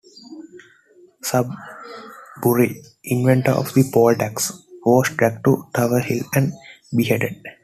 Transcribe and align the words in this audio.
Sudbury, 1.21 2.81
inventor 3.03 3.51
of 3.51 3.71
the 3.75 3.83
poll 3.93 4.15
tax, 4.15 4.51
was 4.83 5.09
dragged 5.15 5.45
to 5.45 5.67
Tower 5.75 5.99
Hill 5.99 6.21
and 6.33 6.53
beheaded. 6.91 7.39